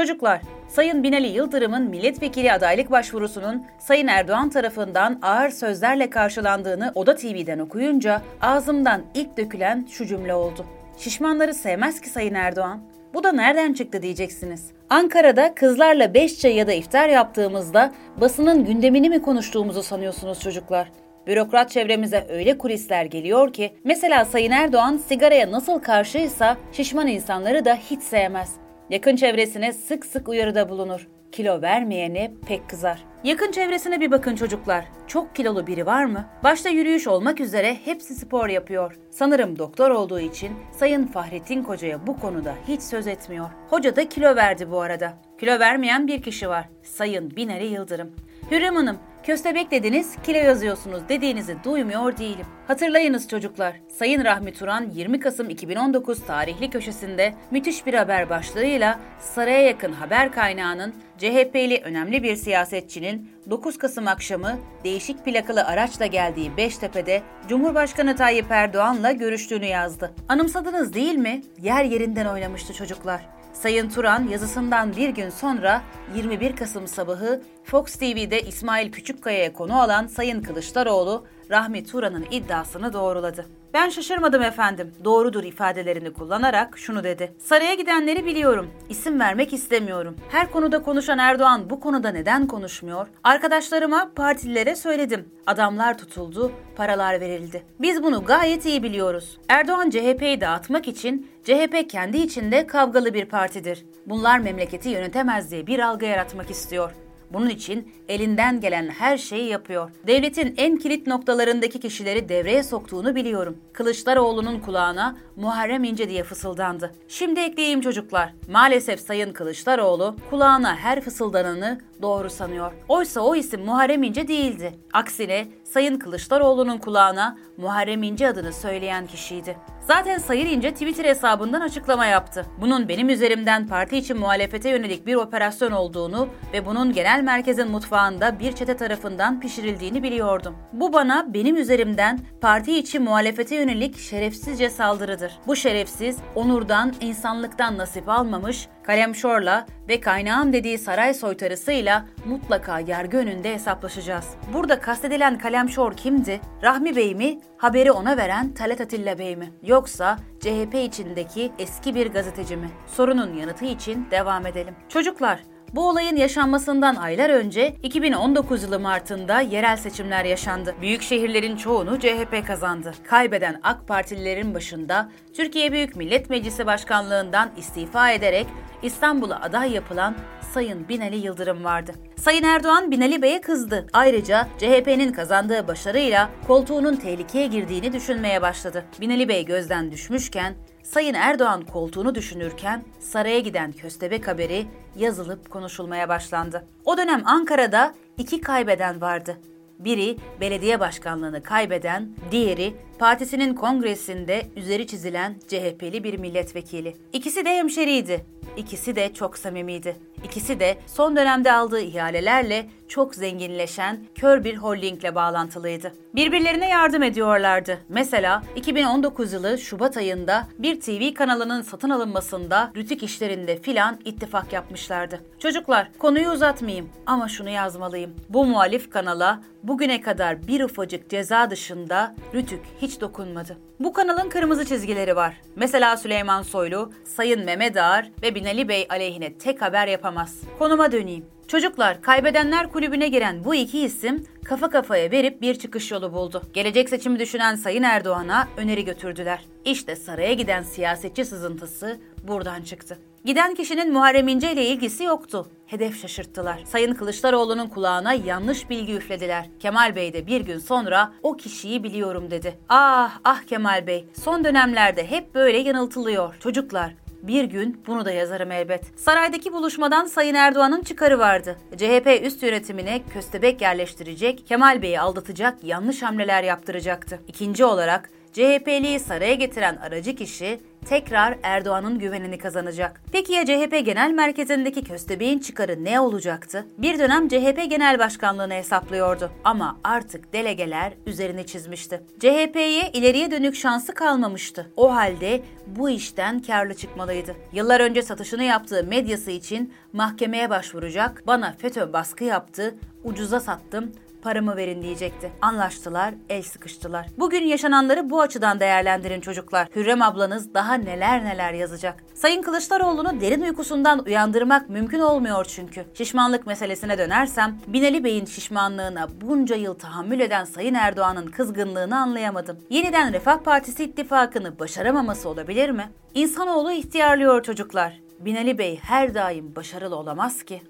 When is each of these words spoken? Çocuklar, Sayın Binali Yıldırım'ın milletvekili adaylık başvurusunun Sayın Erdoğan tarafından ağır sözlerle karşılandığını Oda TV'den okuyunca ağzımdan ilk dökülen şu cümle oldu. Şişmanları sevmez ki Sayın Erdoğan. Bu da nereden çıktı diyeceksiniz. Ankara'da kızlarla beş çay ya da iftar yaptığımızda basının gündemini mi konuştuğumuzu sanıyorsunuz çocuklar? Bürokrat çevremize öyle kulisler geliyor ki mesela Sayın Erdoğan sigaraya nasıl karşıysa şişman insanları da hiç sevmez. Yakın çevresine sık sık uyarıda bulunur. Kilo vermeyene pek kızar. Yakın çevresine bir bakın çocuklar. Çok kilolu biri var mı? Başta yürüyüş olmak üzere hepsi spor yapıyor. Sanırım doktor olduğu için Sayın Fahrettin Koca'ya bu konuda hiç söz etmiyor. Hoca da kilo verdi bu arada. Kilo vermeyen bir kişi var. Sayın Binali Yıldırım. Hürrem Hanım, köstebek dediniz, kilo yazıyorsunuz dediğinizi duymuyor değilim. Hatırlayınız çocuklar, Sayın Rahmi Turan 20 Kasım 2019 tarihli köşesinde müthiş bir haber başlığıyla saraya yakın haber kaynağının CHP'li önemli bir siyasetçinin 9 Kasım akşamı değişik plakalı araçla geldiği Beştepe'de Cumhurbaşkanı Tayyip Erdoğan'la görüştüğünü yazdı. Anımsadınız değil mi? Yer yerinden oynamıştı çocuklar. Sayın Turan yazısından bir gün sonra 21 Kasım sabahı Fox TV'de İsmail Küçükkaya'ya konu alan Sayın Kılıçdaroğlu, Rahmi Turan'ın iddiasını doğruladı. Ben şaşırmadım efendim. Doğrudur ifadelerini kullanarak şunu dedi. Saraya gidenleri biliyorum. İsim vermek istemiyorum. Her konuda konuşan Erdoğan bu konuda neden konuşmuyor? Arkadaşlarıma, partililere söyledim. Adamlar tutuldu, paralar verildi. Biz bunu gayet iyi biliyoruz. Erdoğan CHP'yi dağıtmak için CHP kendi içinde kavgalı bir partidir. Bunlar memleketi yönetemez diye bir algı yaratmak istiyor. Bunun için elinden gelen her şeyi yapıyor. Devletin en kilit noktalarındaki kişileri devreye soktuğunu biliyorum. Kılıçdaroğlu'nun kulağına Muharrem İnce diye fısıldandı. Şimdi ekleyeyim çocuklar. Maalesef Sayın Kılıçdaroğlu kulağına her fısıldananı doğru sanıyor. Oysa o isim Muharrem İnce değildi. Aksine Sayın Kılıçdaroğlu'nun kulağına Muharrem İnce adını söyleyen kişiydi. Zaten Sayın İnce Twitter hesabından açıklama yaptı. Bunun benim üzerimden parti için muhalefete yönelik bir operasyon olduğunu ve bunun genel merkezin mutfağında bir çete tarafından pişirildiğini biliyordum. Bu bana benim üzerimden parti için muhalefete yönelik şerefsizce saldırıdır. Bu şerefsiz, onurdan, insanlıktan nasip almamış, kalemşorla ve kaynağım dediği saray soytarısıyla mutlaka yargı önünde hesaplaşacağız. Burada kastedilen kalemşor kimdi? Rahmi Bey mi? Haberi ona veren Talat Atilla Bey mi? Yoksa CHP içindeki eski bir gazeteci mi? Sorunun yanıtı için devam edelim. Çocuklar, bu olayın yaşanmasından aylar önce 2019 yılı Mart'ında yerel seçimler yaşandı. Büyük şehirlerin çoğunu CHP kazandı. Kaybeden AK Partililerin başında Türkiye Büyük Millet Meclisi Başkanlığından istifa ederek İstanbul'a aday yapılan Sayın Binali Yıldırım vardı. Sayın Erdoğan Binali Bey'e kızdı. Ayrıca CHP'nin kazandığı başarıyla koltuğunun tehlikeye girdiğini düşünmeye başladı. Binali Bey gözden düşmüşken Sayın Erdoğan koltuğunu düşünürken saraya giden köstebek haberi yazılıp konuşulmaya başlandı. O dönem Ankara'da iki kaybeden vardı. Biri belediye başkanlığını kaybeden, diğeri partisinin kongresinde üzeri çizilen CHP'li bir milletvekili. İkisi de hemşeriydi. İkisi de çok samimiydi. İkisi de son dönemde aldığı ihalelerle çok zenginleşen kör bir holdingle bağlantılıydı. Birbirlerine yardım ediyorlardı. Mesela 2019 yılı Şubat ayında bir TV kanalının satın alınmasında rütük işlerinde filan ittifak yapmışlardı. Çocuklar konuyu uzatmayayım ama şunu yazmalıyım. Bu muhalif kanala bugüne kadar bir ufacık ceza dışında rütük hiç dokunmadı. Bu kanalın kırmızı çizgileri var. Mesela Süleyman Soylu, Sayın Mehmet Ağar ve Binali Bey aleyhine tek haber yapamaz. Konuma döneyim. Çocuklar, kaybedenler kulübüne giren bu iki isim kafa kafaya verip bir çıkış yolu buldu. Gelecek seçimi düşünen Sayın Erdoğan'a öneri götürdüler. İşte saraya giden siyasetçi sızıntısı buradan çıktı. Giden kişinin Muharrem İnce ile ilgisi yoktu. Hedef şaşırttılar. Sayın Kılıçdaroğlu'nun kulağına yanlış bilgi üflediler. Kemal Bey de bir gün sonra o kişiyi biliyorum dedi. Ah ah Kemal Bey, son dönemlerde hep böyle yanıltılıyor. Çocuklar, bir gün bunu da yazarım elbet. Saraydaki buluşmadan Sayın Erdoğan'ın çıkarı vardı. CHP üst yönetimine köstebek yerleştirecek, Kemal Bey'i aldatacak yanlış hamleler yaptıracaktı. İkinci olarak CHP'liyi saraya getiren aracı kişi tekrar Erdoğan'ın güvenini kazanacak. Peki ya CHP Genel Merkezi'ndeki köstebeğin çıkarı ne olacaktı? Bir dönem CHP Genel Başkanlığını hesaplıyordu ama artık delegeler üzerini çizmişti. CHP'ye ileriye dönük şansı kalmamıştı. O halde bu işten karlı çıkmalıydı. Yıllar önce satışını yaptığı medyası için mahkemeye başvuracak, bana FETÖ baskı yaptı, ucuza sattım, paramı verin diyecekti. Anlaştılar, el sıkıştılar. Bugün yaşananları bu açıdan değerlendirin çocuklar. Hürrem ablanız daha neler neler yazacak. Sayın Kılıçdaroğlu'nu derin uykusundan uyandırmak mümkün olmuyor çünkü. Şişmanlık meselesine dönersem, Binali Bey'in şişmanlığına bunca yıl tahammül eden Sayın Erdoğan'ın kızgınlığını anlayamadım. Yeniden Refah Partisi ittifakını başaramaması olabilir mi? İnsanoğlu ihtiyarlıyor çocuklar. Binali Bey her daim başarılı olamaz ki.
Çocuklar, 0.00 0.40
Sayın 0.68 1.02
Binali 1.02 1.26
Yıldırım'ın 1.26 1.82
milletvekili 1.82 2.52
adaylık 2.52 2.90
başvurusunun 2.90 3.64
Sayın 3.78 4.06
Erdoğan 4.06 4.50
tarafından 4.50 5.18
ağır 5.22 5.50
sözlerle 5.50 6.10
karşılandığını 6.10 6.92
Oda 6.94 7.14
TV'den 7.14 7.58
okuyunca 7.58 8.22
ağzımdan 8.40 9.02
ilk 9.14 9.36
dökülen 9.36 9.86
şu 9.90 10.06
cümle 10.06 10.34
oldu. 10.34 10.66
Şişmanları 10.98 11.54
sevmez 11.54 12.00
ki 12.00 12.08
Sayın 12.08 12.34
Erdoğan. 12.34 12.80
Bu 13.14 13.24
da 13.24 13.32
nereden 13.32 13.72
çıktı 13.72 14.02
diyeceksiniz. 14.02 14.70
Ankara'da 14.90 15.54
kızlarla 15.54 16.14
beş 16.14 16.38
çay 16.40 16.54
ya 16.54 16.66
da 16.66 16.72
iftar 16.72 17.08
yaptığımızda 17.08 17.92
basının 18.20 18.64
gündemini 18.64 19.10
mi 19.10 19.22
konuştuğumuzu 19.22 19.82
sanıyorsunuz 19.82 20.40
çocuklar? 20.40 20.90
Bürokrat 21.26 21.70
çevremize 21.70 22.26
öyle 22.28 22.58
kulisler 22.58 23.04
geliyor 23.04 23.52
ki 23.52 23.72
mesela 23.84 24.24
Sayın 24.24 24.50
Erdoğan 24.50 24.96
sigaraya 24.96 25.52
nasıl 25.52 25.78
karşıysa 25.78 26.56
şişman 26.72 27.06
insanları 27.06 27.64
da 27.64 27.74
hiç 27.74 28.02
sevmez. 28.02 28.65
Yakın 28.90 29.16
çevresine 29.16 29.72
sık 29.72 30.06
sık 30.06 30.28
uyarıda 30.28 30.68
bulunur. 30.68 31.08
Kilo 31.32 31.62
vermeyene 31.62 32.32
pek 32.48 32.68
kızar. 32.70 33.04
Yakın 33.24 33.52
çevresine 33.52 34.00
bir 34.00 34.10
bakın 34.10 34.36
çocuklar. 34.36 34.84
Çok 35.06 35.36
kilolu 35.36 35.66
biri 35.66 35.86
var 35.86 36.04
mı? 36.04 36.26
Başta 36.44 36.68
yürüyüş 36.68 37.06
olmak 37.06 37.40
üzere 37.40 37.76
hepsi 37.84 38.14
spor 38.14 38.48
yapıyor. 38.48 38.96
Sanırım 39.10 39.58
doktor 39.58 39.90
olduğu 39.90 40.20
için 40.20 40.52
Sayın 40.72 41.06
Fahrettin 41.06 41.62
Koca'ya 41.62 42.06
bu 42.06 42.20
konuda 42.20 42.54
hiç 42.68 42.82
söz 42.82 43.06
etmiyor. 43.06 43.48
Hoca 43.70 43.96
da 43.96 44.08
kilo 44.08 44.36
verdi 44.36 44.70
bu 44.70 44.80
arada. 44.80 45.12
Kilo 45.40 45.58
vermeyen 45.58 46.06
bir 46.06 46.22
kişi 46.22 46.48
var. 46.48 46.68
Sayın 46.82 47.36
Binali 47.36 47.66
Yıldırım. 47.66 48.12
Hürrem 48.50 48.76
Hanım, 48.76 48.98
köstebek 49.26 49.70
dediniz, 49.70 50.16
kilo 50.22 50.38
yazıyorsunuz 50.38 51.02
dediğinizi 51.08 51.56
duymuyor 51.64 52.16
değilim. 52.16 52.46
Hatırlayınız 52.66 53.28
çocuklar, 53.28 53.80
Sayın 53.88 54.24
Rahmi 54.24 54.52
Turan 54.52 54.90
20 54.94 55.20
Kasım 55.20 55.50
2019 55.50 56.26
tarihli 56.26 56.70
köşesinde 56.70 57.34
müthiş 57.50 57.86
bir 57.86 57.94
haber 57.94 58.30
başlığıyla 58.30 59.00
saraya 59.20 59.62
yakın 59.62 59.92
haber 59.92 60.32
kaynağının 60.32 60.94
CHP'li 61.18 61.80
önemli 61.84 62.22
bir 62.22 62.36
siyasetçinin 62.36 63.30
9 63.50 63.78
Kasım 63.78 64.06
akşamı 64.06 64.58
değişik 64.84 65.24
plakalı 65.24 65.64
araçla 65.64 66.06
geldiği 66.06 66.56
Beştepe'de 66.56 67.22
Cumhurbaşkanı 67.48 68.16
Tayyip 68.16 68.50
Erdoğan'la 68.50 69.12
görüştüğünü 69.12 69.66
yazdı. 69.66 70.12
Anımsadınız 70.28 70.94
değil 70.94 71.14
mi? 71.14 71.42
Yer 71.62 71.84
yerinden 71.84 72.26
oynamıştı 72.26 72.74
çocuklar. 72.74 73.20
Sayın 73.52 73.88
Turan 73.88 74.28
yazısından 74.28 74.96
bir 74.96 75.08
gün 75.08 75.30
sonra 75.30 75.82
21 76.16 76.56
Kasım 76.56 76.88
sabahı 76.88 77.42
Fox 77.64 77.92
TV'de 77.92 78.40
İsmail 78.40 78.92
Küçükkaya'ya 78.92 79.52
konu 79.52 79.80
alan 79.80 80.06
Sayın 80.06 80.42
Kılıçdaroğlu, 80.42 81.26
Rahmi 81.50 81.84
Turan'ın 81.84 82.26
iddiasını 82.30 82.92
doğruladı. 82.92 83.46
Ben 83.74 83.88
şaşırmadım 83.88 84.42
efendim. 84.42 84.92
Doğrudur 85.04 85.44
ifadelerini 85.44 86.12
kullanarak 86.12 86.78
şunu 86.78 87.04
dedi. 87.04 87.32
Saraya 87.38 87.74
gidenleri 87.74 88.26
biliyorum. 88.26 88.70
İsim 88.88 89.20
vermek 89.20 89.52
istemiyorum. 89.52 90.16
Her 90.28 90.50
konuda 90.50 90.82
konuşan 90.82 91.18
Erdoğan 91.18 91.70
bu 91.70 91.80
konuda 91.80 92.08
neden 92.10 92.46
konuşmuyor? 92.46 93.06
Arkadaşlarıma, 93.24 94.10
partililere 94.16 94.76
söyledim. 94.76 95.28
Adamlar 95.46 95.98
tutuldu, 95.98 96.52
paralar 96.76 97.20
verildi. 97.20 97.62
Biz 97.80 98.02
bunu 98.02 98.24
gayet 98.24 98.66
iyi 98.66 98.82
biliyoruz. 98.82 99.38
Erdoğan 99.48 99.90
CHP'yi 99.90 100.40
dağıtmak 100.40 100.88
için 100.88 101.30
CHP 101.44 101.90
kendi 101.90 102.18
içinde 102.18 102.66
kavgalı 102.66 103.14
bir 103.14 103.24
partidir. 103.24 103.86
Bunlar 104.06 104.38
memleketi 104.38 104.88
yönetemez 104.88 105.50
diye 105.50 105.66
bir 105.66 105.78
algı 105.78 106.04
yaratmak 106.04 106.50
istiyor. 106.50 107.05
Bunun 107.32 107.48
için 107.48 107.92
elinden 108.08 108.60
gelen 108.60 108.88
her 108.88 109.18
şeyi 109.18 109.48
yapıyor. 109.48 109.90
Devletin 110.06 110.54
en 110.56 110.76
kilit 110.76 111.06
noktalarındaki 111.06 111.80
kişileri 111.80 112.28
devreye 112.28 112.62
soktuğunu 112.62 113.14
biliyorum. 113.14 113.56
Kılıçdaroğlu'nun 113.72 114.60
kulağına 114.60 115.16
Muharrem 115.36 115.84
İnce 115.84 116.08
diye 116.08 116.22
fısıldandı. 116.22 116.92
Şimdi 117.08 117.40
ekleyeyim 117.40 117.80
çocuklar. 117.80 118.32
Maalesef 118.50 119.00
Sayın 119.00 119.32
Kılıçdaroğlu 119.32 120.16
kulağına 120.30 120.76
her 120.76 121.00
fısıldananı 121.00 121.80
doğru 122.02 122.30
sanıyor. 122.30 122.72
Oysa 122.88 123.20
o 123.20 123.34
isim 123.34 123.64
Muharrem 123.64 124.02
İnce 124.02 124.28
değildi. 124.28 124.72
Aksine 124.92 125.48
Sayın 125.64 125.98
Kılıçdaroğlu'nun 125.98 126.78
kulağına 126.78 127.38
Muharrem 127.56 128.02
İnce 128.02 128.28
adını 128.28 128.52
söyleyen 128.52 129.06
kişiydi. 129.06 129.56
Zaten 129.86 130.18
Sayın 130.18 130.46
İnce 130.46 130.72
Twitter 130.72 131.04
hesabından 131.04 131.60
açıklama 131.60 132.06
yaptı. 132.06 132.46
Bunun 132.60 132.88
benim 132.88 133.08
üzerimden 133.08 133.66
parti 133.66 133.96
için 133.96 134.18
muhalefete 134.18 134.70
yönelik 134.70 135.06
bir 135.06 135.14
operasyon 135.14 135.72
olduğunu 135.72 136.28
ve 136.52 136.66
bunun 136.66 136.92
genel 136.92 137.22
merkezin 137.22 137.70
mutfağında 137.70 138.38
bir 138.38 138.52
çete 138.52 138.76
tarafından 138.76 139.40
pişirildiğini 139.40 140.02
biliyordum. 140.02 140.56
Bu 140.72 140.92
bana 140.92 141.34
benim 141.34 141.56
üzerimden 141.56 142.20
parti 142.40 142.78
için 142.78 143.02
muhalefete 143.02 143.56
yönelik 143.56 143.98
şerefsizce 143.98 144.70
saldırıdır. 144.70 145.38
Bu 145.46 145.56
şerefsiz, 145.56 146.18
onurdan, 146.34 146.94
insanlıktan 147.00 147.78
nasip 147.78 148.08
almamış, 148.08 148.68
kalemşorla 148.86 149.66
ve 149.88 150.00
kaynağım 150.00 150.52
dediği 150.52 150.78
saray 150.78 151.14
soytarısıyla 151.14 152.06
mutlaka 152.24 152.80
yargı 152.80 153.16
önünde 153.16 153.54
hesaplaşacağız. 153.54 154.26
Burada 154.52 154.80
kastedilen 154.80 155.38
kalemşor 155.38 155.92
kimdi? 155.92 156.40
Rahmi 156.62 156.96
Bey 156.96 157.14
mi? 157.14 157.40
Haberi 157.56 157.92
ona 157.92 158.16
veren 158.16 158.54
Talat 158.54 158.80
Atilla 158.80 159.18
Bey 159.18 159.36
mi? 159.36 159.50
Yoksa 159.62 160.16
CHP 160.40 160.74
içindeki 160.74 161.52
eski 161.58 161.94
bir 161.94 162.06
gazeteci 162.06 162.56
mi? 162.56 162.70
Sorunun 162.86 163.34
yanıtı 163.34 163.64
için 163.64 164.06
devam 164.10 164.46
edelim. 164.46 164.74
Çocuklar, 164.88 165.40
bu 165.72 165.88
olayın 165.88 166.16
yaşanmasından 166.16 166.94
aylar 166.96 167.30
önce 167.30 167.74
2019 167.82 168.62
yılı 168.62 168.80
Mart'ında 168.80 169.40
yerel 169.40 169.76
seçimler 169.76 170.24
yaşandı. 170.24 170.74
Büyük 170.80 171.02
şehirlerin 171.02 171.56
çoğunu 171.56 172.00
CHP 172.00 172.46
kazandı. 172.46 172.94
Kaybeden 173.04 173.60
AK 173.62 173.88
Partililerin 173.88 174.54
başında 174.54 175.10
Türkiye 175.34 175.72
Büyük 175.72 175.96
Millet 175.96 176.30
Meclisi 176.30 176.66
Başkanlığından 176.66 177.50
istifa 177.56 178.10
ederek 178.10 178.46
İstanbul'a 178.82 179.40
aday 179.40 179.72
yapılan 179.72 180.16
Sayın 180.52 180.88
Binali 180.88 181.16
Yıldırım 181.16 181.64
vardı. 181.64 181.92
Sayın 182.20 182.42
Erdoğan 182.42 182.90
Binali 182.90 183.22
Bey'e 183.22 183.40
kızdı. 183.40 183.86
Ayrıca 183.92 184.48
CHP'nin 184.58 185.12
kazandığı 185.12 185.68
başarıyla 185.68 186.30
koltuğunun 186.46 186.96
tehlikeye 186.96 187.46
girdiğini 187.46 187.92
düşünmeye 187.92 188.42
başladı. 188.42 188.84
Binali 189.00 189.28
Bey 189.28 189.44
gözden 189.44 189.90
düşmüşken 189.90 190.54
Sayın 190.82 191.14
Erdoğan 191.14 191.64
koltuğunu 191.64 192.14
düşünürken 192.14 192.84
saraya 193.00 193.40
giden 193.40 193.72
köstebek 193.72 194.28
haberi 194.28 194.66
yazılıp 194.96 195.50
konuşulmaya 195.50 196.08
başlandı. 196.08 196.66
O 196.84 196.96
dönem 196.96 197.22
Ankara'da 197.24 197.94
iki 198.18 198.40
kaybeden 198.40 199.00
vardı. 199.00 199.36
Biri 199.78 200.16
belediye 200.40 200.80
başkanlığını 200.80 201.42
kaybeden, 201.42 202.10
diğeri 202.30 202.74
partisinin 202.98 203.54
kongresinde 203.54 204.42
üzeri 204.56 204.86
çizilen 204.86 205.36
CHP'li 205.48 206.04
bir 206.04 206.18
milletvekili. 206.18 206.96
İkisi 207.12 207.44
de 207.44 207.56
hemşeriydi. 207.56 208.26
İkisi 208.56 208.96
de 208.96 209.14
çok 209.14 209.38
samimiydi. 209.38 209.96
İkisi 210.24 210.60
de 210.60 210.78
son 210.86 211.16
dönemde 211.16 211.52
aldığı 211.52 211.80
ihalelerle 211.80 212.66
çok 212.88 213.14
zenginleşen 213.14 213.98
kör 214.14 214.44
bir 214.44 214.56
holdingle 214.56 215.14
bağlantılıydı. 215.14 215.92
Birbirlerine 216.14 216.68
yardım 216.68 217.02
ediyorlardı. 217.02 217.78
Mesela 217.88 218.42
2019 218.56 219.32
yılı 219.32 219.58
Şubat 219.58 219.96
ayında 219.96 220.48
bir 220.58 220.80
TV 220.80 221.14
kanalının 221.14 221.62
satın 221.62 221.90
alınmasında 221.90 222.72
rütük 222.76 223.02
işlerinde 223.02 223.62
filan 223.62 223.98
ittifak 224.04 224.52
yapmışlardı. 224.52 225.20
Çocuklar 225.38 225.88
konuyu 225.98 226.30
uzatmayayım 226.30 226.88
ama 227.06 227.28
şunu 227.28 227.48
yazmalıyım. 227.48 228.14
Bu 228.28 228.44
muhalif 228.44 228.90
kanala 228.90 229.40
bugüne 229.62 230.00
kadar 230.00 230.48
bir 230.48 230.64
ufacık 230.64 231.10
ceza 231.10 231.50
dışında 231.50 232.14
rütük 232.34 232.60
hiç 232.82 233.00
dokunmadı. 233.00 233.56
Bu 233.80 233.92
kanalın 233.92 234.28
kırmızı 234.28 234.64
çizgileri 234.64 235.16
var. 235.16 235.40
Mesela 235.56 235.96
Süleyman 235.96 236.42
Soylu, 236.42 236.92
Sayın 237.04 237.44
Mehmet 237.44 237.76
Ağar 237.76 238.10
ve 238.22 238.34
Binali 238.34 238.68
Bey 238.68 238.86
aleyhine 238.90 239.38
tek 239.38 239.62
haber 239.62 239.86
yapamaz. 240.06 240.40
Konuma 240.58 240.92
döneyim. 240.92 241.24
Çocuklar, 241.48 242.02
kaybedenler 242.02 242.72
kulübüne 242.72 243.08
giren 243.08 243.44
bu 243.44 243.54
iki 243.54 243.80
isim 243.80 244.26
kafa 244.44 244.70
kafaya 244.70 245.10
verip 245.10 245.42
bir 245.42 245.54
çıkış 245.54 245.90
yolu 245.90 246.12
buldu. 246.12 246.42
Gelecek 246.52 246.88
seçimi 246.88 247.18
düşünen 247.18 247.56
Sayın 247.56 247.82
Erdoğan'a 247.82 248.48
öneri 248.56 248.84
götürdüler. 248.84 249.44
İşte 249.64 249.96
saraya 249.96 250.32
giden 250.32 250.62
siyasetçi 250.62 251.24
sızıntısı 251.24 251.98
buradan 252.28 252.62
çıktı. 252.62 252.98
Giden 253.24 253.54
kişinin 253.54 253.92
Muharrem 253.92 254.28
İnce 254.28 254.52
ile 254.52 254.66
ilgisi 254.66 255.04
yoktu. 255.04 255.46
Hedef 255.66 256.00
şaşırttılar. 256.00 256.60
Sayın 256.64 256.94
Kılıçdaroğlu'nun 256.94 257.68
kulağına 257.68 258.12
yanlış 258.12 258.70
bilgi 258.70 258.94
üflediler. 258.94 259.46
Kemal 259.60 259.96
Bey 259.96 260.12
de 260.12 260.26
bir 260.26 260.40
gün 260.40 260.58
sonra 260.58 261.12
o 261.22 261.36
kişiyi 261.36 261.84
biliyorum 261.84 262.30
dedi. 262.30 262.58
Ah 262.68 263.18
ah 263.24 263.42
Kemal 263.42 263.86
Bey, 263.86 264.04
son 264.22 264.44
dönemlerde 264.44 265.10
hep 265.10 265.34
böyle 265.34 265.58
yanıltılıyor. 265.58 266.36
Çocuklar, 266.40 266.94
bir 267.26 267.44
gün 267.44 267.82
bunu 267.86 268.04
da 268.04 268.10
yazarım 268.10 268.50
elbet. 268.50 268.84
Saraydaki 268.96 269.52
buluşmadan 269.52 270.04
Sayın 270.06 270.34
Erdoğan'ın 270.34 270.82
çıkarı 270.82 271.18
vardı. 271.18 271.56
CHP 271.76 272.20
üst 272.22 272.42
yönetimine 272.42 273.02
köstebek 273.12 273.60
yerleştirecek, 273.60 274.46
Kemal 274.46 274.82
Bey'i 274.82 275.00
aldatacak 275.00 275.64
yanlış 275.64 276.02
hamleler 276.02 276.42
yaptıracaktı. 276.42 277.20
İkinci 277.28 277.64
olarak 277.64 278.10
CHP'liyi 278.32 279.00
saraya 279.00 279.34
getiren 279.34 279.76
aracı 279.76 280.16
kişi 280.16 280.60
tekrar 280.88 281.38
Erdoğan'ın 281.42 281.98
güvenini 281.98 282.38
kazanacak. 282.38 283.02
Peki 283.12 283.32
ya 283.32 283.46
CHP 283.46 283.84
Genel 283.84 284.10
Merkezi'ndeki 284.10 284.84
köstebeğin 284.84 285.38
çıkarı 285.38 285.84
ne 285.84 286.00
olacaktı? 286.00 286.66
Bir 286.78 286.98
dönem 286.98 287.28
CHP 287.28 287.70
Genel 287.70 287.98
Başkanlığını 287.98 288.54
hesaplıyordu 288.54 289.30
ama 289.44 289.78
artık 289.84 290.32
delegeler 290.32 290.92
üzerini 291.06 291.46
çizmişti. 291.46 292.02
CHP'ye 292.20 292.90
ileriye 292.92 293.30
dönük 293.30 293.56
şansı 293.56 293.94
kalmamıştı. 293.94 294.72
O 294.76 294.94
halde 294.94 295.42
bu 295.66 295.90
işten 295.90 296.42
karlı 296.42 296.74
çıkmalıydı. 296.74 297.36
Yıllar 297.52 297.80
önce 297.80 298.02
satışını 298.02 298.42
yaptığı 298.44 298.84
medyası 298.84 299.30
için 299.30 299.74
mahkemeye 299.92 300.50
başvuracak, 300.50 301.22
bana 301.26 301.54
FETÖ 301.58 301.92
baskı 301.92 302.24
yaptı, 302.24 302.74
ucuza 303.04 303.40
sattım, 303.40 303.92
paramı 304.26 304.56
verin 304.56 304.82
diyecekti. 304.82 305.32
Anlaştılar, 305.42 306.14
el 306.28 306.42
sıkıştılar. 306.42 307.06
Bugün 307.18 307.44
yaşananları 307.44 308.10
bu 308.10 308.20
açıdan 308.20 308.60
değerlendirin 308.60 309.20
çocuklar. 309.20 309.68
Hürrem 309.76 310.02
ablanız 310.02 310.54
daha 310.54 310.75
neler 310.84 311.24
neler 311.24 311.52
yazacak. 311.52 312.04
Sayın 312.14 312.42
Kılıçdaroğlu'nu 312.42 313.20
derin 313.20 313.40
uykusundan 313.40 313.98
uyandırmak 313.98 314.68
mümkün 314.68 315.00
olmuyor 315.00 315.44
çünkü. 315.44 315.84
Şişmanlık 315.94 316.46
meselesine 316.46 316.98
dönersem, 316.98 317.58
Binali 317.66 318.04
Bey'in 318.04 318.24
şişmanlığına 318.24 319.08
bunca 319.20 319.56
yıl 319.56 319.74
tahammül 319.74 320.20
eden 320.20 320.44
Sayın 320.44 320.74
Erdoğan'ın 320.74 321.26
kızgınlığını 321.26 321.98
anlayamadım. 321.98 322.58
Yeniden 322.70 323.12
Refah 323.12 323.38
Partisi 323.38 323.84
ittifakını 323.84 324.58
başaramaması 324.58 325.28
olabilir 325.28 325.70
mi? 325.70 325.90
İnsanoğlu 326.14 326.72
ihtiyarlıyor 326.72 327.42
çocuklar. 327.42 328.00
Binali 328.20 328.58
Bey 328.58 328.78
her 328.82 329.14
daim 329.14 329.56
başarılı 329.56 329.96
olamaz 329.96 330.42
ki. 330.42 330.62